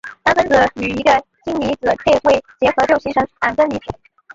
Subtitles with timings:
[0.23, 3.85] 氨分子与一个氢离子配位结合就形成铵根离子。